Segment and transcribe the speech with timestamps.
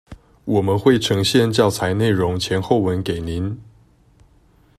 [0.45, 3.61] 我們會呈現教材內容前後文給您